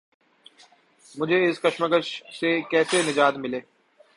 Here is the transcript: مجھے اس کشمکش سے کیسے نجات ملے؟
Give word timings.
مجھے 1.15 1.37
اس 1.49 1.59
کشمکش 1.59 2.07
سے 2.39 2.49
کیسے 2.71 3.01
نجات 3.07 3.33
ملے؟ 3.37 3.59